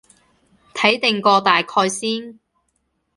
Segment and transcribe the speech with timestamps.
[0.73, 2.39] 睇定個大概先